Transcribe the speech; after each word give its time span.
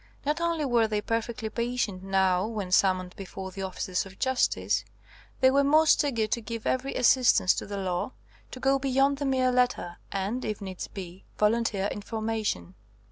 Not 0.25 0.41
only 0.41 0.65
were 0.65 0.87
they 0.87 0.99
perfectly 0.99 1.47
patient 1.51 2.01
now 2.01 2.47
when 2.47 2.71
summoned 2.71 3.15
before 3.15 3.51
the 3.51 3.61
officers 3.61 4.03
of 4.03 4.17
justice, 4.17 4.83
they 5.41 5.51
were 5.51 5.63
most 5.63 6.03
eager 6.03 6.25
to 6.25 6.41
give 6.41 6.65
every 6.65 6.95
assistance 6.95 7.53
to 7.53 7.67
the 7.67 7.77
law, 7.77 8.13
to 8.49 8.59
go 8.59 8.79
beyond 8.79 9.17
the 9.19 9.25
mere 9.25 9.51
letter, 9.51 9.97
and, 10.11 10.43
if 10.43 10.59
needs 10.59 10.87
be, 10.87 11.25
volunteer 11.37 11.87
information. 11.91 12.73